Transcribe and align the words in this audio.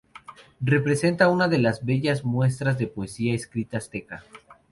Representa 0.61 1.29
una 1.29 1.47
de 1.47 1.59
las 1.59 1.81
más 1.81 1.85
bellas 1.85 2.23
muestras 2.25 2.79
de 2.79 2.87
poesía 2.87 3.35
escrita 3.35 3.77
azteca. 3.77 4.23